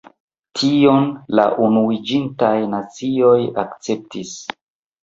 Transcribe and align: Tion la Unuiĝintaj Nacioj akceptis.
Tion 0.59 1.05
la 1.41 1.45
Unuiĝintaj 1.67 2.51
Nacioj 2.73 3.39
akceptis. 3.67 4.39